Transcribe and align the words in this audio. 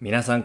Minasan 0.00 0.44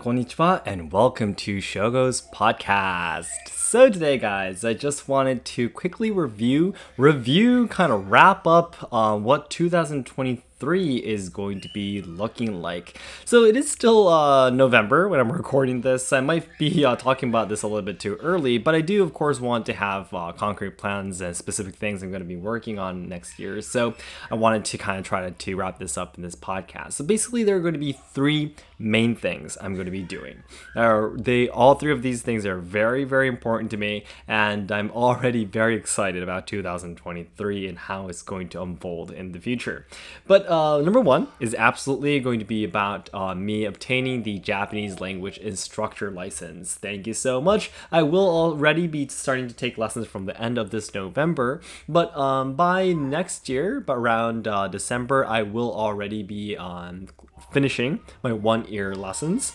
and 0.66 0.92
welcome 0.92 1.36
to 1.36 1.58
Shogo's 1.58 2.24
podcast. 2.34 3.28
So 3.50 3.88
today 3.88 4.18
guys, 4.18 4.66
I 4.66 4.74
just 4.74 5.08
wanted 5.08 5.46
to 5.46 5.70
quickly 5.70 6.10
review, 6.10 6.74
review, 6.98 7.68
kind 7.68 7.92
of 7.92 8.10
wrap 8.10 8.48
up 8.48 8.92
um, 8.92 9.24
what 9.24 9.52
2023 9.52 10.53
3 10.64 10.96
is 10.96 11.28
going 11.28 11.60
to 11.60 11.68
be 11.74 12.02
looking 12.02 12.62
like. 12.62 12.98
So 13.26 13.44
it 13.44 13.58
is 13.58 13.70
still 13.70 14.08
uh, 14.08 14.50
November 14.50 15.10
when 15.10 15.20
I'm 15.20 15.30
recording 15.44 15.82
this. 15.82 16.14
I 16.14 16.22
might 16.22 16.48
be 16.58 16.86
uh, 16.86 16.96
talking 16.96 17.28
about 17.28 17.50
this 17.50 17.64
a 17.64 17.68
little 17.68 17.82
bit 17.82 18.00
too 18.00 18.16
early, 18.22 18.58
but 18.58 18.74
I 18.74 18.80
do, 18.80 19.04
of 19.04 19.14
course, 19.14 19.42
want 19.42 19.66
to 19.66 19.74
have 19.74 20.14
uh, 20.14 20.32
concrete 20.32 20.78
plans 20.78 21.20
and 21.20 21.36
specific 21.36 21.76
things 21.76 22.02
I'm 22.02 22.12
going 22.12 22.22
to 22.22 22.28
be 22.28 22.38
working 22.38 22.80
on 22.80 23.10
next 23.10 23.40
year. 23.40 23.60
So 23.60 23.94
I 24.32 24.36
wanted 24.36 24.64
to 24.64 24.78
kind 24.78 24.98
of 25.00 25.06
try 25.06 25.20
to, 25.28 25.32
to 25.32 25.56
wrap 25.56 25.80
this 25.80 25.98
up 25.98 26.16
in 26.16 26.24
this 26.24 26.36
podcast. 26.36 26.94
So 26.94 27.04
basically, 27.04 27.44
there 27.44 27.58
are 27.58 27.60
going 27.60 27.74
to 27.74 27.80
be 27.80 27.92
three 27.92 28.56
main 28.80 29.16
things 29.16 29.58
I'm 29.60 29.74
going 29.74 29.86
to 29.86 29.92
be 29.92 30.02
doing. 30.02 30.44
Uh, 30.78 31.10
they 31.16 31.50
all 31.50 31.76
three 31.76 31.92
of 31.92 32.04
these 32.04 32.22
things 32.22 32.46
are 32.46 32.58
very, 32.58 33.04
very 33.04 33.28
important 33.28 33.70
to 33.72 33.78
me, 33.78 34.06
and 34.30 34.72
I'm 34.72 34.92
already 34.92 35.44
very 35.44 35.76
excited 35.76 36.24
about 36.24 36.48
2023 36.48 37.68
and 37.68 37.78
how 37.78 38.08
it's 38.08 38.22
going 38.22 38.48
to 38.50 38.62
unfold 38.62 39.12
in 39.12 39.34
the 39.34 39.40
future. 39.40 39.86
But 40.26 40.48
uh, 40.54 40.82
number 40.82 41.02
one 41.02 41.28
is 41.40 41.56
absolutely 41.56 42.20
going 42.20 42.40
to 42.40 42.46
be 42.46 42.64
about 42.64 43.10
uh, 43.14 43.34
me 43.34 43.66
obtaining 43.66 44.24
the 44.24 44.40
Japanese 44.40 45.02
language 45.02 45.38
instructor 45.40 46.12
license. 46.12 46.76
Thank 46.76 47.08
you 47.08 47.14
so 47.14 47.42
much. 47.42 47.72
I 47.92 48.04
will 48.04 48.30
already 48.30 48.88
be 48.88 49.08
starting 49.08 49.48
to 49.48 49.54
take 49.54 49.78
lessons 49.78 50.08
from 50.08 50.26
the 50.26 50.40
end 50.40 50.58
of 50.58 50.70
this 50.70 50.94
November, 50.94 51.62
but 51.90 52.16
um, 52.16 52.54
by 52.54 52.94
next 52.94 53.50
year, 53.50 53.80
but 53.80 53.98
around 53.98 54.48
uh, 54.48 54.68
December, 54.68 55.26
I 55.26 55.42
will 55.42 55.74
already 55.74 56.22
be 56.24 56.56
um, 56.56 57.08
finishing 57.52 58.00
my 58.22 58.32
one 58.32 58.66
year 58.66 58.96
lessons 58.96 59.54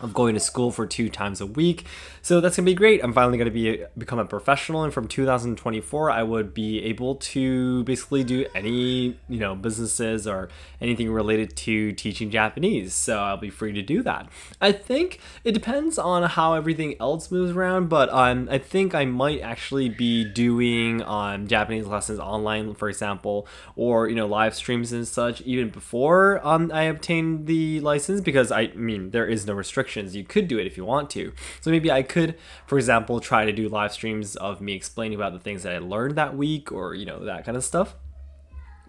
of 0.00 0.12
going 0.12 0.34
to 0.34 0.40
school 0.40 0.70
for 0.70 0.86
two 0.86 1.08
times 1.08 1.40
a 1.40 1.46
week. 1.46 1.86
So 2.20 2.40
that's 2.40 2.56
gonna 2.56 2.66
be 2.66 2.74
great. 2.74 3.02
I'm 3.02 3.12
finally 3.12 3.38
gonna 3.38 3.50
be 3.50 3.84
become 3.96 4.18
a 4.18 4.24
professional, 4.24 4.82
and 4.82 4.92
from 4.92 5.08
2024, 5.08 6.10
I 6.10 6.22
would 6.22 6.52
be 6.52 6.82
able 6.84 7.14
to 7.16 7.84
basically 7.84 8.24
do 8.24 8.46
any 8.54 9.16
you 9.28 9.38
know 9.38 9.54
businesses 9.54 10.26
or 10.26 10.48
anything 10.80 11.10
related 11.10 11.56
to 11.56 11.92
teaching 11.92 12.30
Japanese. 12.30 12.92
So 12.92 13.18
I'll 13.18 13.36
be 13.36 13.48
free 13.48 13.72
to 13.72 13.82
do 13.82 14.02
that. 14.02 14.28
I 14.60 14.72
think 14.72 15.20
it 15.44 15.52
depends 15.52 15.98
on 15.98 16.24
how 16.24 16.54
everything 16.54 16.96
else 17.00 17.30
moves 17.30 17.52
around, 17.52 17.88
but 17.88 18.12
um, 18.12 18.48
I 18.50 18.58
think 18.58 18.94
I 18.94 19.04
might 19.04 19.40
actually 19.40 19.88
be 19.88 20.24
doing 20.24 21.02
um, 21.02 21.46
Japanese 21.46 21.86
lessons 21.86 22.18
online, 22.18 22.74
for 22.74 22.88
example, 22.88 23.46
or 23.76 24.08
you 24.08 24.14
know 24.14 24.26
live 24.26 24.54
streams 24.54 24.92
and 24.92 25.08
such 25.08 25.40
even 25.42 25.70
before 25.70 26.46
um, 26.46 26.70
I 26.74 26.82
obtain 26.82 27.46
the 27.46 27.80
license 27.80 28.20
because 28.20 28.52
I 28.52 28.68
mean 28.68 29.10
there 29.10 29.26
is 29.26 29.46
no 29.46 29.54
restriction 29.54 29.85
restrictions, 29.86 30.16
you 30.16 30.24
could 30.24 30.48
do 30.48 30.58
it 30.58 30.66
if 30.66 30.76
you 30.76 30.84
want 30.84 31.10
to. 31.10 31.32
So 31.60 31.70
maybe 31.70 31.90
I 31.90 32.02
could, 32.02 32.36
for 32.66 32.76
example, 32.76 33.20
try 33.20 33.44
to 33.44 33.52
do 33.52 33.68
live 33.68 33.92
streams 33.92 34.36
of 34.36 34.60
me 34.60 34.74
explaining 34.74 35.16
about 35.16 35.32
the 35.32 35.38
things 35.38 35.62
that 35.62 35.74
I 35.74 35.78
learned 35.78 36.16
that 36.16 36.36
week 36.36 36.72
or, 36.72 36.94
you 36.94 37.06
know, 37.06 37.24
that 37.24 37.44
kind 37.44 37.56
of 37.56 37.64
stuff. 37.64 37.94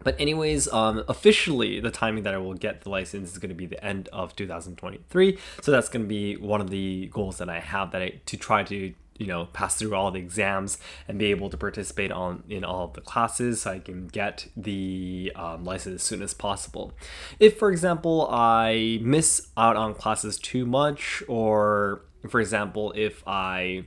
But 0.03 0.16
anyways, 0.20 0.68
um, 0.72 1.03
officially 1.08 1.80
the 1.80 1.92
timing 1.92 2.23
that 2.23 2.34
I 2.34 2.38
will 2.38 2.53
get 2.53 2.81
the 2.81 2.90
license 2.90 3.31
is 3.31 3.38
going 3.40 3.50
to 3.50 3.56
be 3.56 3.66
the 3.66 3.84
end 3.84 4.09
of 4.14 4.36
2023. 4.36 5.38
So 5.62 5.72
that's 5.72 5.90
going 5.90 6.03
to 6.03 6.08
be 6.08 6.36
one 6.38 6.62
of 6.62 6.70
the 6.70 7.08
goals 7.08 7.38
that 7.40 7.50
I 7.50 7.59
have 7.59 7.92
that 7.92 8.02
I 8.02 8.22
to 8.25 8.38
try 8.38 8.64
to 8.64 8.94
you 9.18 9.28
know 9.28 9.46
pass 9.54 9.76
through 9.76 9.96
all 9.96 10.12
the 10.12 10.20
exams 10.20 10.78
and 11.08 11.20
be 11.20 11.28
able 11.28 11.50
to 11.50 11.58
participate 11.58 12.12
on 12.12 12.44
in 12.50 12.64
all 12.64 12.86
of 12.86 12.94
the 12.94 13.02
classes 13.02 13.62
so 13.62 13.72
i 13.72 13.80
can 13.80 14.08
get 14.08 14.48
the 14.56 15.32
um, 15.36 15.64
license 15.64 15.96
as 15.96 16.04
soon 16.04 16.22
as 16.22 16.34
possible. 16.34 16.94
If 17.40 17.58
for 17.58 17.72
example 17.72 18.28
i 18.32 19.00
miss 19.02 19.48
out 19.58 19.76
on 19.76 19.94
classes 19.94 20.38
too 20.38 20.66
much 20.66 21.24
or 21.28 22.06
for 22.30 22.40
example 22.40 22.94
if 22.96 23.24
i 23.28 23.86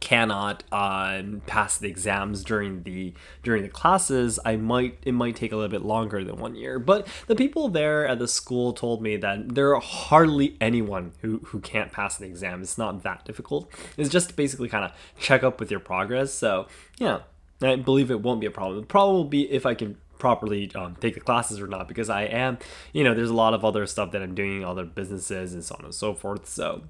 cannot 0.00 0.64
um, 0.72 1.42
pass 1.46 1.78
the 1.78 1.88
exams 1.88 2.44
during 2.44 2.82
the 2.84 3.12
during 3.42 3.62
the 3.62 3.68
classes 3.68 4.38
i 4.44 4.56
might 4.56 4.98
it 5.02 5.12
might 5.12 5.36
take 5.36 5.52
a 5.52 5.56
little 5.56 5.70
bit 5.70 5.84
longer 5.84 6.22
than 6.24 6.36
one 6.36 6.54
year. 6.54 6.78
But 6.78 7.06
the 7.26 7.34
people 7.34 7.68
there 7.68 8.06
at 8.06 8.18
the 8.18 8.28
school 8.28 8.72
told 8.72 9.02
me 9.02 9.16
that 9.16 9.54
there 9.54 9.74
are 9.74 9.80
hardly 9.80 10.56
anyone 10.60 11.12
who 11.22 11.38
who 11.46 11.60
can't 11.60 11.92
pass 11.92 12.16
the 12.16 12.26
exam. 12.26 12.62
It's 12.62 12.78
not 12.78 13.02
that 13.02 13.24
difficult. 13.24 13.70
It's 13.96 14.10
just 14.10 14.36
basically 14.36 14.68
kind 14.68 14.84
of 14.84 14.92
check 15.18 15.42
up 15.42 15.60
with 15.60 15.70
your 15.70 15.80
progress. 15.80 16.32
So 16.32 16.66
yeah 16.98 17.20
i 17.60 17.74
believe 17.74 18.08
it 18.10 18.20
won't 18.20 18.40
be 18.40 18.46
a 18.46 18.52
problem. 18.52 18.80
The 18.80 18.86
problem 18.86 19.16
will 19.16 19.24
be 19.24 19.50
if 19.50 19.66
i 19.66 19.74
can 19.74 19.96
properly 20.18 20.70
um, 20.74 20.96
take 21.00 21.14
the 21.14 21.20
classes 21.20 21.60
or 21.60 21.68
not 21.68 21.86
because 21.86 22.10
i 22.10 22.22
am 22.22 22.58
you 22.92 23.04
know 23.04 23.14
there's 23.14 23.30
a 23.30 23.34
lot 23.34 23.54
of 23.54 23.64
other 23.64 23.86
stuff 23.86 24.10
that 24.10 24.20
i'm 24.20 24.34
doing 24.34 24.64
other 24.64 24.84
businesses 24.84 25.52
and 25.54 25.64
so 25.64 25.76
on 25.78 25.84
and 25.84 25.94
so 25.94 26.12
forth. 26.12 26.48
So 26.48 26.82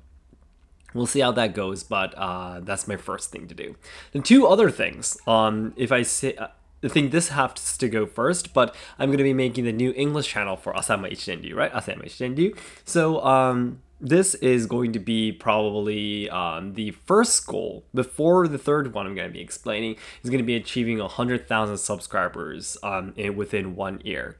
we'll 0.94 1.06
see 1.06 1.20
how 1.20 1.32
that 1.32 1.54
goes 1.54 1.82
but 1.82 2.14
uh, 2.16 2.60
that's 2.60 2.88
my 2.88 2.96
first 2.96 3.30
thing 3.30 3.46
to 3.46 3.54
do 3.54 3.76
the 4.12 4.20
two 4.20 4.46
other 4.46 4.70
things 4.70 5.18
um, 5.26 5.72
if 5.76 5.92
i 5.92 6.02
say 6.02 6.34
uh, 6.36 6.48
I 6.82 6.86
think 6.86 7.10
this 7.10 7.30
has 7.30 7.76
to 7.78 7.88
go 7.88 8.06
first, 8.06 8.54
but 8.54 8.72
I'm 9.00 9.08
going 9.08 9.18
to 9.18 9.24
be 9.24 9.34
making 9.34 9.64
the 9.64 9.72
new 9.72 9.92
English 9.96 10.28
channel 10.28 10.56
for 10.56 10.72
Asama 10.74 11.10
Ichidenryu, 11.10 11.56
right? 11.56 11.72
Asama 11.72 12.04
Ichidenryu. 12.04 12.56
So, 12.84 13.20
um, 13.24 13.82
this 14.00 14.34
is 14.36 14.66
going 14.66 14.92
to 14.92 15.00
be 15.00 15.32
probably 15.32 16.30
um, 16.30 16.74
the 16.74 16.92
first 16.92 17.46
goal 17.46 17.84
before 17.92 18.46
the 18.46 18.58
third 18.58 18.94
one 18.94 19.06
I'm 19.06 19.14
going 19.14 19.28
to 19.28 19.32
be 19.32 19.40
explaining 19.40 19.96
is 20.22 20.30
going 20.30 20.38
to 20.38 20.46
be 20.46 20.54
achieving 20.54 20.98
100,000 20.98 21.76
subscribers 21.78 22.76
um, 22.82 23.12
in, 23.16 23.36
within 23.36 23.74
one 23.74 24.00
year. 24.04 24.36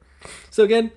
So 0.51 0.63
again, 0.63 0.93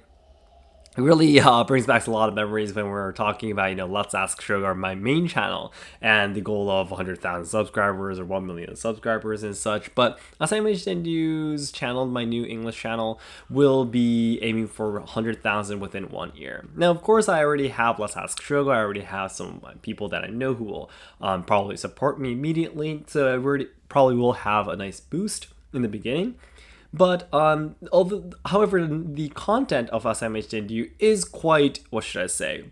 it 0.97 1.02
really 1.02 1.40
uh, 1.40 1.63
brings 1.63 1.85
back 1.85 2.06
a 2.06 2.12
lot 2.12 2.28
of 2.28 2.35
memories 2.35 2.74
when 2.74 2.85
we 2.85 2.91
are 2.91 3.13
talking 3.13 3.50
about, 3.50 3.69
you 3.69 3.75
know, 3.75 3.85
Let's 3.85 4.13
Ask 4.13 4.41
Shogo, 4.41 4.75
my 4.75 4.94
main 4.94 5.25
channel, 5.25 5.72
and 6.02 6.35
the 6.35 6.41
goal 6.41 6.69
of 6.69 6.91
100,000 6.91 7.46
subscribers 7.46 8.19
or 8.19 8.25
1 8.25 8.46
million 8.46 8.75
subscribers 8.75 9.41
and 9.44 9.56
such. 9.56 9.96
But 9.96 10.19
as 10.41 10.52
I 10.52 10.59
mentioned, 10.59 11.07
use 11.07 11.72
channel, 11.72 12.06
my 12.07 12.25
new 12.25 12.44
English 12.44 12.78
channel, 12.78 13.22
will 13.50 13.85
be 13.85 14.38
aiming 14.41 14.68
for 14.68 15.00
100,000 15.00 15.79
within 15.79 16.09
one 16.09 16.34
year. 16.35 16.66
Now, 16.75 16.91
of 16.91 17.02
course, 17.02 17.29
I 17.29 17.41
already 17.41 17.69
have 17.69 17.97
Let's 17.97 18.18
Ask 18.18 18.41
Shogo. 18.41 18.73
I 18.73 18.79
already 18.79 19.02
have 19.02 19.31
some 19.31 19.62
people 19.81 20.09
that 20.09 20.25
I 20.25 20.28
know 20.28 20.56
who 20.56 20.66
will 20.66 20.90
um, 21.22 21.46
probably 21.46 21.78
support 21.78 22.19
me 22.19 22.34
immediately. 22.34 23.06
So 23.08 23.29
I 23.29 23.38
already 23.38 23.68
probably 23.88 24.16
will 24.16 24.34
have 24.34 24.68
a 24.68 24.75
nice 24.75 25.00
boost 25.00 25.47
in 25.73 25.84
the 25.84 25.88
beginning. 25.88 26.35
But 26.94 27.34
um, 27.34 27.75
although, 27.91 28.31
however, 28.46 28.85
the 28.85 29.29
content 29.29 29.90
of 29.91 30.03
Asami 30.03 30.44
is 31.00 31.24
quite, 31.24 31.79
what 31.90 32.03
should 32.03 32.24
I 32.24 32.28
say, 32.28 32.66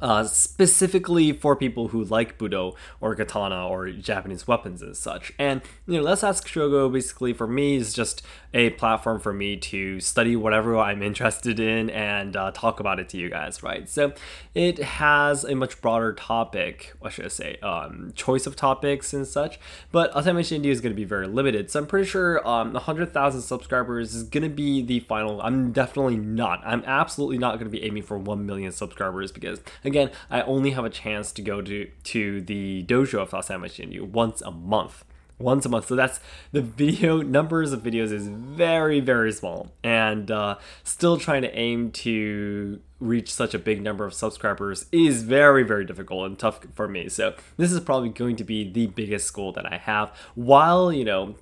uh, 0.00 0.24
specifically 0.24 1.32
for 1.32 1.56
people 1.56 1.88
who 1.88 2.04
like 2.04 2.38
Budo 2.38 2.74
or 3.00 3.14
Katana 3.14 3.66
or 3.68 3.90
Japanese 3.90 4.46
weapons 4.46 4.82
and 4.82 4.96
such. 4.96 5.32
And, 5.38 5.62
you 5.86 5.98
know, 5.98 6.02
Let's 6.02 6.22
Ask 6.22 6.46
Shogo 6.46 6.92
basically 6.92 7.32
for 7.32 7.46
me 7.46 7.76
is 7.76 7.92
just 7.94 8.22
a 8.52 8.70
platform 8.70 9.20
for 9.20 9.32
me 9.32 9.56
to 9.56 10.00
study 10.00 10.36
whatever 10.36 10.76
I'm 10.78 11.02
interested 11.16 11.60
in 11.60 11.90
and 11.90 12.36
uh, 12.36 12.50
talk 12.52 12.80
about 12.80 12.98
it 12.98 13.08
to 13.10 13.18
you 13.18 13.30
guys, 13.30 13.62
right? 13.62 13.88
So 13.88 14.12
it 14.54 14.78
has 14.78 15.44
a 15.44 15.54
much 15.54 15.80
broader 15.80 16.12
topic, 16.12 16.94
what 16.98 17.12
should 17.12 17.26
I 17.26 17.28
say, 17.28 17.56
um, 17.62 18.12
choice 18.14 18.46
of 18.46 18.56
topics 18.56 19.12
and 19.12 19.26
such. 19.26 19.58
But 19.92 20.12
Asami 20.12 20.50
India 20.52 20.72
is 20.72 20.80
going 20.80 20.92
to 20.92 20.96
be 20.96 21.04
very 21.04 21.26
limited. 21.26 21.70
So 21.70 21.80
I'm 21.80 21.86
pretty 21.86 22.06
sure 22.06 22.46
um, 22.46 22.72
100,000 22.72 23.40
subscribers 23.40 24.14
is 24.14 24.24
going 24.24 24.42
to 24.42 24.48
be 24.48 24.82
the 24.82 25.00
final. 25.00 25.40
I'm 25.42 25.72
definitely 25.72 26.16
not. 26.16 26.62
I'm 26.64 26.82
absolutely 26.86 27.38
not 27.38 27.54
going 27.54 27.70
to 27.70 27.70
be 27.70 27.84
aiming 27.84 28.02
for 28.02 28.18
1 28.18 28.46
million 28.46 28.72
subscribers 28.72 29.32
because 29.32 29.60
Again, 29.86 30.10
I 30.28 30.42
only 30.42 30.72
have 30.72 30.84
a 30.84 30.90
chance 30.90 31.30
to 31.32 31.42
go 31.42 31.62
to 31.62 31.88
to 32.04 32.40
the 32.40 32.84
dojo 32.88 33.20
of 33.20 33.30
Asama 33.30 33.66
Shinryu 33.66 34.02
once 34.02 34.42
a 34.42 34.50
month. 34.50 35.04
Once 35.38 35.64
a 35.64 35.68
month. 35.68 35.86
So 35.86 35.94
that's 35.94 36.18
the 36.50 36.60
video 36.60 37.22
numbers 37.38 37.72
of 37.72 37.82
videos 37.82 38.10
is 38.10 38.26
very, 38.26 38.98
very 38.98 39.30
small. 39.32 39.70
And 39.84 40.28
uh, 40.30 40.56
still 40.82 41.18
trying 41.18 41.42
to 41.42 41.56
aim 41.56 41.92
to 41.92 42.80
reach 42.98 43.32
such 43.32 43.54
a 43.54 43.58
big 43.58 43.80
number 43.80 44.04
of 44.04 44.12
subscribers 44.12 44.86
is 44.90 45.22
very, 45.22 45.62
very 45.62 45.84
difficult 45.84 46.26
and 46.26 46.38
tough 46.38 46.60
for 46.74 46.88
me. 46.88 47.08
So 47.08 47.34
this 47.56 47.70
is 47.70 47.78
probably 47.78 48.08
going 48.08 48.34
to 48.36 48.44
be 48.44 48.68
the 48.68 48.86
biggest 48.88 49.32
goal 49.34 49.52
that 49.52 49.70
I 49.70 49.76
have 49.76 50.10
while, 50.34 50.92
you 50.92 51.04
know, 51.04 51.36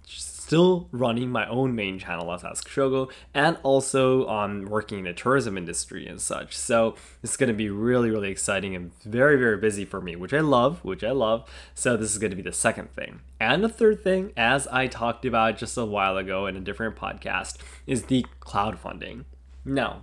still 0.45 0.89
running 0.93 1.31
my 1.31 1.49
own 1.49 1.75
main 1.75 1.99
channel 1.99 2.31
as 2.31 2.45
Ask 2.45 2.69
Shogo 2.69 3.11
and 3.33 3.57
also 3.63 4.27
on 4.27 4.51
um, 4.51 4.65
working 4.67 4.99
in 4.99 5.05
the 5.05 5.15
tourism 5.15 5.57
industry 5.57 6.07
and 6.07 6.21
such. 6.21 6.55
So 6.55 6.97
it's 7.23 7.39
going 7.39 7.49
to 7.49 7.55
be 7.55 7.71
really, 7.71 8.11
really 8.11 8.31
exciting 8.31 8.77
and 8.77 8.93
very, 9.05 9.39
very 9.39 9.57
busy 9.57 9.87
for 9.87 10.03
me, 10.03 10.17
which 10.17 10.35
I 10.35 10.41
love, 10.41 10.85
which 10.85 11.03
I 11.03 11.13
love. 11.13 11.49
So 11.75 11.97
this 11.97 12.13
is 12.13 12.19
going 12.19 12.31
to 12.31 12.37
be 12.37 12.43
the 12.43 12.53
second 12.53 12.93
thing. 12.93 13.21
And 13.41 13.65
the 13.65 13.71
third 13.71 14.05
thing, 14.05 14.33
as 14.37 14.67
I 14.67 14.87
talked 14.87 15.25
about 15.25 15.57
just 15.57 15.79
a 15.79 15.85
while 15.87 16.19
ago 16.19 16.47
in 16.47 16.57
a 16.57 16.61
different 16.61 16.97
podcast, 16.97 17.57
is 17.87 18.05
the 18.05 18.27
crowdfunding. 18.43 19.25
Now, 19.65 20.03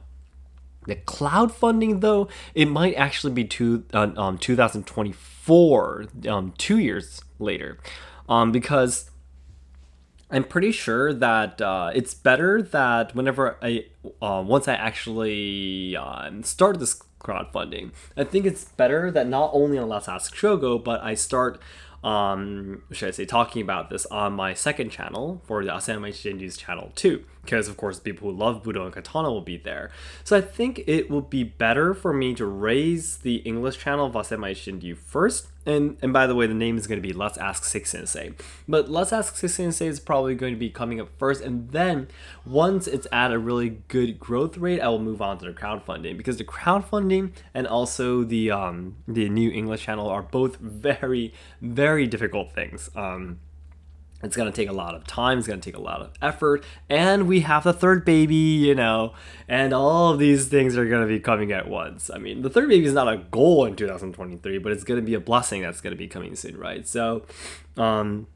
the 0.88 0.96
crowdfunding, 0.96 2.02
though, 2.02 2.30
it 2.56 2.68
might 2.68 2.96
actually 2.96 3.34
be 3.34 3.44
two, 3.46 3.86
uh, 3.94 4.10
um, 4.18 4.40
2024, 4.40 6.06
um, 6.28 6.54
two 6.58 6.80
years 6.80 7.22
later, 7.38 7.78
um, 8.28 8.52
because 8.52 9.12
I'm 10.32 10.46
pretty 10.46 10.72
sure 10.72 11.14
that 11.14 11.62
uh, 11.62 11.92
it's 11.94 12.14
better 12.14 12.62
that 12.62 13.14
whenever 13.14 13.58
I, 13.62 13.86
uh, 14.22 14.42
once 14.46 14.68
I 14.68 14.76
actually 14.76 15.96
um, 15.98 16.44
start 16.44 16.80
this 16.80 17.02
crowdfunding, 17.20 17.92
I 18.16 18.24
think 18.24 18.46
it's 18.46 18.64
better 18.64 19.12
that 19.12 19.28
not 19.28 19.52
only 19.54 19.78
on 19.78 19.90
Let's 19.90 20.08
Ask 20.08 20.34
Shogo, 20.34 20.82
but 20.82 21.04
I 21.04 21.16
start 21.16 21.60
um, 22.04 22.82
should 22.92 23.10
I 23.10 23.12
say, 23.12 23.26
talking 23.26 23.62
about 23.62 23.90
this 23.90 24.06
on 24.08 24.34
my 24.34 24.54
second 24.54 24.90
channel 24.90 25.42
for 25.46 25.64
the 25.64 25.72
Asama 25.72 26.10
Shinju's 26.10 26.58
channel 26.58 26.92
too, 26.96 27.24
because 27.44 27.68
of 27.68 27.78
course 27.78 28.00
people 28.00 28.32
who 28.32 28.36
love 28.36 28.64
Budo 28.64 28.86
and 28.86 28.94
Katana 28.94 29.32
will 29.32 29.42
be 29.42 29.58
there. 29.58 29.92
So 30.24 30.36
I 30.36 30.42
think 30.42 30.84
it 30.88 31.12
would 31.12 31.30
be 31.30 31.44
better 31.44 31.94
for 31.94 32.12
me 32.12 32.34
to 32.36 32.46
raise 32.46 33.18
the 33.18 33.38
English 33.38 33.78
channel 33.78 34.08
of 34.08 34.14
Asama 34.14 34.52
Shinju 34.52 34.98
first, 34.98 35.50
and 35.66 35.98
and 36.02 36.12
by 36.12 36.28
the 36.28 36.36
way, 36.36 36.48
the 36.48 36.54
name 36.54 36.78
is 36.78 36.88
going 36.88 37.02
to 37.02 37.08
be 37.08 37.14
Let's 37.14 37.38
Ask 37.38 37.66
Six 37.66 37.92
Sensei. 37.92 38.34
But 38.68 38.90
Let's 38.90 39.14
Ask 39.14 39.36
Six 39.38 39.56
Sensei 39.56 39.88
is 39.88 40.00
probably 40.00 40.36
going 40.36 40.54
to 40.54 40.60
be 40.60 40.70
coming 40.70 41.00
up 41.00 41.10
first, 41.18 41.42
and 41.42 41.70
then 41.72 42.08
once 42.46 42.88
it's 42.88 43.08
at 43.12 43.32
a 43.32 43.40
really 43.40 43.82
good 43.88 44.20
growth 44.20 44.58
rate, 44.58 44.82
I 44.82 44.90
will 44.90 45.00
move 45.00 45.22
on 45.22 45.38
to 45.40 45.46
the 45.46 45.54
crowdfunding 45.54 46.18
because 46.18 46.38
the 46.38 46.44
crowdfunding 46.44 47.32
and 47.54 47.68
also 47.68 48.24
the 48.24 48.52
um 48.52 48.96
the 49.08 49.30
new 49.30 49.52
English 49.52 49.84
channel 49.84 50.10
are 50.10 50.24
both 50.24 50.58
very 50.60 51.34
very 51.62 52.08
difficult 52.08 52.54
things. 52.54 52.90
Um, 52.96 53.40
it's 54.24 54.36
going 54.36 54.52
to 54.52 54.56
take 54.56 54.70
a 54.70 54.74
lot 54.74 54.96
of 54.96 55.06
time, 55.06 55.40
it's 55.40 55.48
going 55.48 55.60
to 55.60 55.72
take 55.72 55.78
a 55.78 55.82
lot 55.82 56.02
of 56.02 56.12
effort, 56.22 56.64
and 56.90 57.28
we 57.28 57.42
have 57.42 57.64
the 57.64 57.74
third 57.74 58.06
baby, 58.06 58.36
you 58.36 58.76
know, 58.76 59.14
and 59.48 59.74
all 59.74 60.12
of 60.12 60.20
these 60.20 60.48
things 60.48 60.78
are 60.78 60.86
going 60.86 61.02
to 61.02 61.08
be 61.08 61.20
coming 61.20 61.52
at 61.52 61.68
once. 61.68 62.10
I 62.14 62.18
mean, 62.18 62.42
the 62.42 62.50
third 62.50 62.70
baby 62.70 62.86
is 62.86 62.94
not 62.94 63.12
a 63.12 63.18
goal 63.18 63.66
in 63.66 63.76
2023, 63.76 64.58
but 64.60 64.72
it's 64.72 64.84
going 64.84 65.00
to 65.00 65.06
be 65.06 65.14
a 65.14 65.20
blessing 65.20 65.62
that's 65.62 65.82
going 65.82 65.92
to 65.92 65.98
be 65.98 66.08
coming 66.08 66.36
soon, 66.36 66.58
right? 66.58 66.88
So, 66.88 67.26
um, 67.78 68.28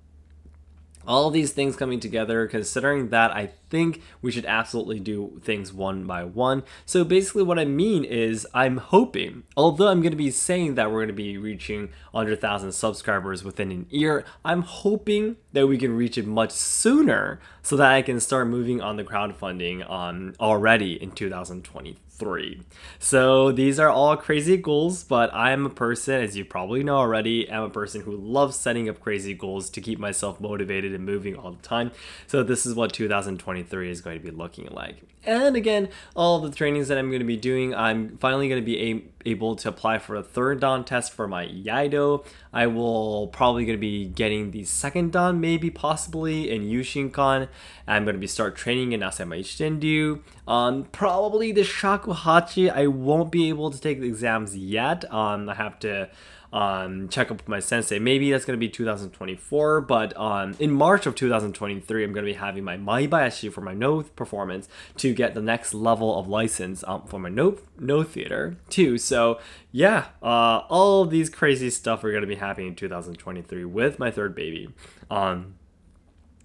all 1.07 1.29
these 1.29 1.51
things 1.51 1.75
coming 1.75 1.99
together, 1.99 2.47
considering 2.47 3.09
that 3.09 3.31
I 3.31 3.51
think 3.69 4.01
we 4.21 4.31
should 4.31 4.45
absolutely 4.45 4.99
do 4.99 5.41
things 5.43 5.73
one 5.73 6.05
by 6.05 6.23
one. 6.23 6.63
So 6.85 7.03
basically, 7.03 7.43
what 7.43 7.59
I 7.59 7.65
mean 7.65 8.03
is, 8.03 8.47
I'm 8.53 8.77
hoping, 8.77 9.43
although 9.57 9.87
I'm 9.87 10.01
going 10.01 10.11
to 10.11 10.17
be 10.17 10.31
saying 10.31 10.75
that 10.75 10.91
we're 10.91 10.99
going 10.99 11.07
to 11.07 11.13
be 11.13 11.37
reaching 11.37 11.89
100,000 12.11 12.71
subscribers 12.71 13.43
within 13.43 13.71
an 13.71 13.87
year, 13.89 14.25
I'm 14.43 14.61
hoping 14.61 15.37
that 15.53 15.67
we 15.67 15.77
can 15.77 15.95
reach 15.95 16.17
it 16.17 16.25
much 16.25 16.51
sooner 16.51 17.39
so 17.61 17.75
that 17.77 17.91
I 17.91 18.01
can 18.01 18.19
start 18.19 18.47
moving 18.47 18.81
on 18.81 18.95
the 18.95 19.03
crowdfunding 19.03 19.89
um, 19.89 20.33
already 20.39 21.01
in 21.01 21.11
2023 21.11 22.04
three. 22.17 22.61
So 22.99 23.51
these 23.51 23.79
are 23.79 23.89
all 23.89 24.15
crazy 24.17 24.57
goals, 24.57 25.03
but 25.03 25.33
I'm 25.33 25.65
a 25.65 25.69
person, 25.69 26.21
as 26.21 26.35
you 26.35 26.45
probably 26.45 26.83
know 26.83 26.97
already, 26.97 27.51
I'm 27.51 27.63
a 27.63 27.69
person 27.69 28.01
who 28.01 28.15
loves 28.15 28.55
setting 28.55 28.89
up 28.89 28.99
crazy 28.99 29.33
goals 29.33 29.69
to 29.71 29.81
keep 29.81 29.99
myself 29.99 30.39
motivated 30.39 30.93
and 30.93 31.05
moving 31.05 31.35
all 31.35 31.51
the 31.51 31.61
time. 31.61 31.91
So 32.27 32.43
this 32.43 32.65
is 32.65 32.75
what 32.75 32.93
2023 32.93 33.91
is 33.91 34.01
going 34.01 34.19
to 34.19 34.23
be 34.23 34.31
looking 34.31 34.67
like. 34.71 34.97
And 35.25 35.55
again, 35.55 35.89
all 36.15 36.39
the 36.39 36.51
trainings 36.51 36.87
that 36.87 36.97
I'm 36.97 37.09
going 37.09 37.19
to 37.19 37.25
be 37.25 37.37
doing, 37.37 37.73
I'm 37.73 38.17
finally 38.17 38.47
going 38.47 38.61
to 38.61 38.65
be 38.65 38.91
a- 38.91 39.03
able 39.29 39.55
to 39.55 39.69
apply 39.69 39.97
for 39.97 40.15
a 40.15 40.21
third 40.21 40.59
Dan 40.59 40.83
test 40.83 41.13
for 41.13 41.27
my 41.27 41.47
Iaido. 41.47 42.25
I 42.53 42.67
will 42.67 43.27
probably 43.27 43.65
going 43.65 43.77
to 43.77 43.81
be 43.81 44.05
getting 44.05 44.51
the 44.51 44.63
second 44.65 45.11
Dan, 45.11 45.41
maybe 45.41 45.71
possibly 45.71 46.51
in 46.51 46.63
Yushinkan. 46.63 47.47
I'm 47.87 48.03
going 48.03 48.15
to 48.15 48.19
be 48.19 48.27
start 48.27 48.55
training 48.55 48.91
in 48.91 48.99
Asama 48.99 49.39
Shinryu. 49.39 50.21
Um, 50.47 50.83
probably 50.91 51.51
the 51.51 51.63
Shakuhachi, 52.05 52.71
I 52.71 52.87
won't 52.87 53.31
be 53.31 53.49
able 53.49 53.71
to 53.71 53.79
take 53.79 53.99
the 53.99 54.07
exams 54.07 54.55
yet. 54.55 55.11
Um, 55.11 55.49
I 55.49 55.55
have 55.55 55.79
to 55.79 56.09
um, 56.53 57.09
check 57.09 57.31
up 57.31 57.37
with 57.37 57.47
my 57.47 57.59
sensei. 57.59 57.99
Maybe 57.99 58.31
that's 58.31 58.45
going 58.45 58.57
to 58.57 58.59
be 58.59 58.69
2024, 58.69 59.81
but 59.81 60.17
um, 60.17 60.55
in 60.59 60.71
March 60.71 61.05
of 61.05 61.15
2023, 61.15 62.03
I'm 62.03 62.13
going 62.13 62.25
to 62.25 62.31
be 62.31 62.37
having 62.37 62.63
my 62.63 62.77
Maibayashi 62.77 63.51
for 63.51 63.61
my 63.61 63.73
Noh 63.73 64.03
performance 64.03 64.69
to 64.97 65.13
get 65.13 65.33
the 65.33 65.41
next 65.41 65.73
level 65.73 66.17
of 66.17 66.27
license 66.27 66.83
um, 66.87 67.05
for 67.07 67.19
my 67.19 67.29
no 67.29 67.57
Noh 67.79 68.03
theater 68.03 68.57
too. 68.69 68.97
So 68.97 69.39
yeah, 69.71 70.07
uh, 70.21 70.61
all 70.69 71.03
of 71.03 71.09
these 71.09 71.29
crazy 71.29 71.69
stuff 71.69 72.03
are 72.03 72.11
going 72.11 72.21
to 72.21 72.27
be 72.27 72.35
happening 72.35 72.69
in 72.69 72.75
2023 72.75 73.65
with 73.65 73.99
my 73.99 74.11
third 74.11 74.35
baby. 74.35 74.69
Um, 75.09 75.55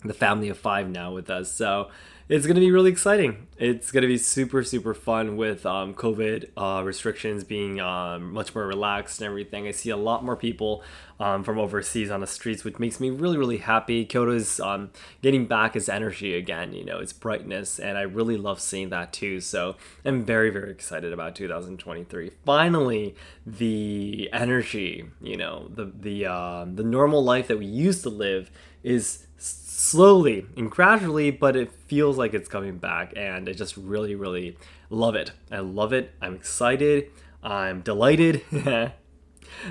the 0.02 0.14
family 0.14 0.48
of 0.48 0.58
five 0.58 0.88
now 0.88 1.12
with 1.12 1.28
us. 1.28 1.52
So 1.52 1.90
it's 2.30 2.46
going 2.46 2.54
to 2.54 2.60
be 2.60 2.70
really 2.70 2.92
exciting. 2.92 3.48
It's 3.58 3.90
going 3.90 4.02
to 4.02 4.06
be 4.06 4.16
super, 4.16 4.62
super 4.62 4.94
fun 4.94 5.36
with 5.36 5.66
um, 5.66 5.94
COVID 5.94 6.50
uh, 6.56 6.80
restrictions 6.84 7.42
being 7.42 7.80
um, 7.80 8.32
much 8.32 8.54
more 8.54 8.68
relaxed 8.68 9.20
and 9.20 9.26
everything. 9.26 9.66
I 9.66 9.72
see 9.72 9.90
a 9.90 9.96
lot 9.96 10.24
more 10.24 10.36
people 10.36 10.84
um, 11.18 11.42
from 11.42 11.58
overseas 11.58 12.08
on 12.08 12.20
the 12.20 12.28
streets, 12.28 12.62
which 12.62 12.78
makes 12.78 13.00
me 13.00 13.10
really, 13.10 13.36
really 13.36 13.56
happy. 13.56 14.04
Kyoto 14.04 14.30
is 14.30 14.60
um, 14.60 14.90
getting 15.22 15.46
back 15.46 15.74
its 15.74 15.88
energy 15.88 16.36
again, 16.36 16.72
you 16.72 16.84
know, 16.84 17.00
its 17.00 17.12
brightness, 17.12 17.80
and 17.80 17.98
I 17.98 18.02
really 18.02 18.36
love 18.36 18.60
seeing 18.60 18.90
that 18.90 19.12
too. 19.12 19.40
So 19.40 19.74
I'm 20.04 20.24
very, 20.24 20.50
very 20.50 20.70
excited 20.70 21.12
about 21.12 21.34
2023. 21.34 22.30
Finally, 22.46 23.16
the 23.44 24.30
energy, 24.32 25.04
you 25.20 25.36
know, 25.36 25.68
the 25.74 25.86
the 25.86 26.26
uh, 26.26 26.64
the 26.72 26.84
normal 26.84 27.24
life 27.24 27.48
that 27.48 27.58
we 27.58 27.66
used 27.66 28.04
to 28.04 28.08
live 28.08 28.52
is 28.82 29.26
slowly 29.36 30.46
and 30.56 30.70
gradually, 30.70 31.30
but 31.30 31.56
it 31.56 31.72
feels 31.86 32.18
like 32.18 32.34
it's 32.34 32.48
coming 32.48 32.78
back, 32.78 33.12
and 33.16 33.48
I 33.48 33.52
just 33.52 33.76
really, 33.76 34.14
really 34.14 34.56
love 34.88 35.14
it. 35.14 35.32
I 35.50 35.60
love 35.60 35.92
it. 35.92 36.12
I'm 36.20 36.34
excited. 36.34 37.10
I'm 37.42 37.80
delighted. 37.80 38.42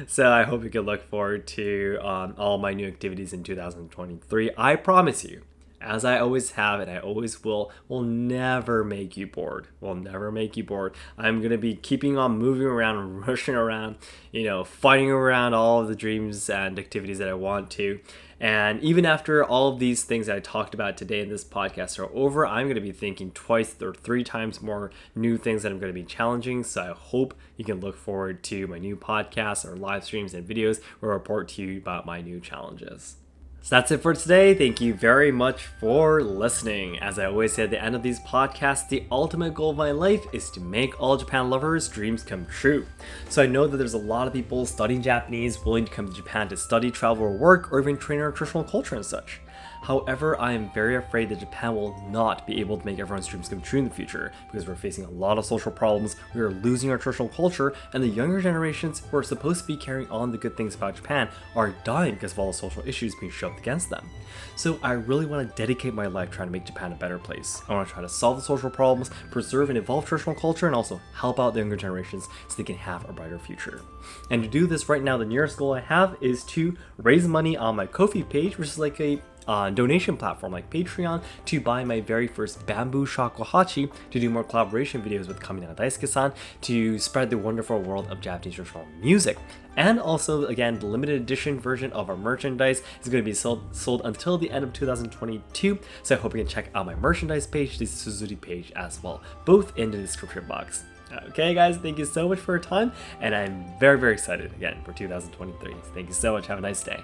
so 0.08 0.32
I 0.32 0.44
hope 0.44 0.64
you 0.64 0.70
can 0.70 0.82
look 0.82 1.08
forward 1.10 1.48
to 1.48 1.98
um, 2.02 2.36
all 2.38 2.58
my 2.58 2.74
new 2.74 2.88
activities 2.88 3.34
in 3.34 3.44
2023. 3.44 4.52
I 4.58 4.76
promise 4.76 5.24
you, 5.24 5.44
as 5.82 6.06
I 6.06 6.20
always 6.20 6.52
have 6.52 6.80
and 6.80 6.90
I 6.90 7.00
always 7.00 7.44
will, 7.44 7.72
will 7.88 8.02
never 8.02 8.84
make 8.84 9.18
you 9.18 9.28
bored. 9.28 9.68
Will 9.80 9.96
never 9.96 10.32
make 10.32 10.58
you 10.58 10.64
bored. 10.64 10.94
I'm 11.18 11.42
gonna 11.42 11.58
be 11.58 11.76
keeping 11.76 12.18
on 12.18 12.38
moving 12.38 12.68
around, 12.68 13.22
rushing 13.28 13.56
around, 13.56 13.98
you 14.32 14.44
know, 14.44 14.64
fighting 14.64 15.12
around 15.12 15.54
all 15.54 15.82
of 15.82 15.88
the 15.88 15.96
dreams 15.96 16.50
and 16.50 16.78
activities 16.78 17.20
that 17.20 17.30
I 17.30 17.34
want 17.34 17.70
to. 17.72 18.00
And 18.40 18.82
even 18.82 19.06
after 19.06 19.44
all 19.44 19.68
of 19.68 19.80
these 19.80 20.04
things 20.04 20.28
that 20.28 20.36
I 20.38 20.40
talked 20.40 20.74
about 20.74 20.96
today 20.96 21.20
in 21.20 21.30
this 21.30 21.44
podcast 21.44 22.00
are 22.00 22.10
over, 22.16 22.48
I'm 22.48 22.68
going 22.68 22.76
to 22.76 22.82
be 22.82 22.94
thinking 22.94 23.32
twice 23.32 23.76
or 23.82 23.94
three 23.94 24.24
times 24.24 24.62
more 24.62 24.92
new 25.14 25.38
things 25.38 25.64
that 25.64 25.72
I'm 25.72 25.80
going 25.80 25.94
to 25.94 26.00
be 26.00 26.06
challenging. 26.06 26.64
So 26.64 26.82
I 26.84 26.94
hope 26.98 27.34
you 27.58 27.66
can 27.66 27.82
look 27.82 27.98
forward 27.98 28.42
to 28.46 28.66
my 28.68 28.80
new 28.80 28.96
podcasts 28.96 29.66
or 29.66 29.76
live 29.76 30.06
streams 30.06 30.34
and 30.34 30.48
videos 30.48 30.82
where 31.00 31.12
I 31.12 31.16
report 31.16 31.50
to 31.50 31.64
you 31.64 31.80
about 31.80 32.06
my 32.06 32.22
new 32.22 32.40
challenges. 32.40 33.18
So 33.62 33.76
that's 33.76 33.92
it 33.92 34.02
for 34.02 34.14
today. 34.14 34.56
Thank 34.56 34.82
you 34.82 34.94
very 34.94 35.32
much 35.32 35.66
for 35.66 36.24
listening. 36.24 36.98
As 37.00 37.20
I 37.20 37.26
always 37.26 37.54
say 37.54 37.64
at 37.64 37.70
the 37.70 37.84
end 37.84 37.96
of 37.96 38.02
these 38.02 38.20
podcasts, 38.22 38.88
the 38.88 39.04
ultimate 39.12 39.54
goal 39.54 39.72
of 39.72 39.78
my 39.78 39.92
life 39.92 40.26
is 40.34 40.50
to 40.52 40.62
make 40.62 41.00
all 41.00 41.18
Japan 41.18 41.50
lovers' 41.50 41.88
dreams 41.88 42.24
come 42.24 42.46
true. 42.46 42.86
So 43.28 43.44
I 43.44 43.48
know 43.48 43.68
that 43.68 43.78
there's 43.78 43.94
a 43.94 44.00
lot 44.00 44.28
of 44.28 44.34
people 44.34 44.66
studying 44.66 45.02
Japanese, 45.02 45.64
willing 45.64 45.86
to 45.86 45.92
come 45.92 46.08
to 46.08 46.16
Japan 46.16 46.48
to 46.50 46.58
study, 46.58 46.90
travel, 46.90 47.26
or 47.26 47.32
work, 47.32 47.72
or 47.72 47.80
even 47.80 47.98
train 47.98 48.22
our 48.22 48.32
traditional 48.32 48.64
culture 48.64 48.96
and 48.96 49.06
such. 49.06 49.42
However, 49.82 50.40
I 50.40 50.54
am 50.54 50.72
very 50.72 50.96
afraid 50.96 51.30
that 51.30 51.40
Japan 51.40 51.76
will 51.76 52.02
not 52.10 52.46
be 52.46 52.60
able 52.60 52.78
to 52.78 52.86
make 52.86 53.00
everyone's 53.00 53.28
dreams 53.28 53.50
come 53.50 53.62
true 53.62 53.80
in 53.80 53.90
the 53.90 53.94
future 53.94 54.32
because 54.52 54.68
we're 54.68 54.76
facing 54.76 55.06
a 55.06 55.10
lot 55.10 55.38
of 55.38 55.46
social 55.46 55.72
problems, 55.72 56.16
we 56.36 56.42
are 56.42 56.52
losing 56.52 56.92
our 56.92 56.98
traditional 56.98 57.30
culture, 57.30 57.74
and 57.94 58.04
the 58.04 58.08
younger 58.08 58.42
generations 58.42 59.02
who 59.10 59.18
are 59.18 59.24
supposed 59.24 59.62
to 59.62 59.68
be 59.68 59.78
carrying 59.78 60.10
on 60.10 60.32
the 60.32 60.38
good 60.38 60.56
things 60.56 60.76
about 60.76 60.96
Japan 60.96 61.30
are 61.56 61.74
dying 61.84 62.14
because 62.14 62.34
of 62.34 62.40
all 62.40 62.48
the 62.48 62.58
social 62.58 62.88
issues 62.88 63.16
being 63.16 63.32
shoved 63.32 63.60
against 63.60 63.90
them. 63.90 64.10
So 64.56 64.80
I 64.84 64.92
really 64.92 65.26
want 65.26 65.50
to 65.50 65.56
dedicate 65.56 65.94
my 65.94 66.08
life 66.08 66.30
trying 66.30 66.50
to 66.50 66.52
make 66.52 66.66
Japan 66.66 66.92
a 66.92 66.96
better 66.96 67.18
place. 67.18 67.62
I 67.68 67.74
want 67.74 67.88
to 67.88 67.94
try 67.94 68.02
to 68.02 68.10
solve 68.10 68.38
the 68.38 68.44
social 68.44 68.70
problems, 68.70 69.10
preserve 69.32 69.70
and 69.70 69.78
evolve 69.78 70.06
traditional 70.06 70.36
culture, 70.36 70.68
and 70.68 70.76
also 70.76 71.02
help 71.14 71.40
out 71.40 71.54
the 71.54 71.60
younger 71.60 71.76
generations 71.76 72.28
so 72.48 72.58
they 72.58 72.64
can 72.64 72.76
have 72.76 73.10
a 73.10 73.14
brighter 73.14 73.40
future. 73.40 73.82
And 74.30 74.44
to 74.44 74.50
do 74.50 74.68
this 74.68 74.90
right 74.90 75.02
now, 75.02 75.18
the 75.18 75.26
nearest 75.26 75.58
goal 75.58 75.74
I 75.74 75.82
have 75.82 76.18
is 76.22 76.44
to 76.46 76.78
raise 76.98 77.28
money 77.28 77.58
on 77.58 77.76
my 77.76 77.86
Ko-fi 77.86 78.24
page, 78.24 78.58
which 78.58 78.70
is 78.70 78.80
like 78.80 79.00
a 79.00 79.22
uh, 79.48 79.70
donation 79.70 80.16
platform 80.16 80.54
like 80.54 80.70
Patreon 80.70 81.24
to 81.46 81.60
buy 81.60 81.84
my 81.84 82.02
very 82.02 82.28
first 82.28 82.66
bamboo 82.66 83.06
shakuhachi 83.06 83.92
to 84.12 84.20
do 84.20 84.30
more 84.30 84.44
collaboration 84.44 85.02
videos 85.02 85.28
with 85.28 85.40
Kamina 85.40 85.76
Daisuke-san 85.76 86.34
to 86.62 87.00
spread 87.00 87.30
the 87.30 87.38
wonderful 87.38 87.80
world 87.80 88.08
of 88.12 88.22
Japanese 88.22 88.56
traditional 88.56 88.88
music. 89.02 89.38
And 89.78 90.00
also, 90.00 90.46
again, 90.48 90.78
the 90.78 90.88
limited 90.88 91.22
edition 91.22 91.60
version 91.60 91.92
of 91.94 92.10
our 92.10 92.18
merchandise 92.18 92.82
is 93.02 93.08
going 93.08 93.24
to 93.24 93.26
be 93.26 93.34
sold, 93.34 93.64
sold 93.74 94.02
until 94.04 94.38
the 94.38 94.52
end 94.52 94.66
of 94.66 94.74
2022. 94.74 95.80
So 96.04 96.16
I 96.16 96.20
hope 96.20 96.34
you 96.34 96.42
can 96.42 96.48
check 96.48 96.70
out 96.76 96.86
my 96.86 96.96
merchandise 96.96 97.48
page, 97.48 97.78
the 97.78 97.86
Suzuri 97.86 98.40
page 98.40 98.72
as 98.76 99.02
well, 99.02 99.22
both 99.46 99.78
in 99.78 99.92
the 99.92 99.98
description 99.98 100.46
box. 100.48 100.84
Okay, 101.30 101.54
guys, 101.54 101.78
thank 101.78 101.98
you 101.98 102.06
so 102.06 102.30
much 102.30 102.38
for 102.38 102.54
your 102.54 102.64
time, 102.64 102.92
and 103.20 103.34
I'm 103.34 103.66
very, 103.80 103.98
very 103.98 104.14
excited 104.14 104.52
again 104.54 104.78
for 104.84 104.94
2023. 104.94 105.74
Thank 105.94 106.08
you 106.08 106.14
so 106.14 106.34
much. 106.34 106.46
Have 106.48 106.60
a 106.60 106.62
nice 106.62 106.84
day. 106.84 107.02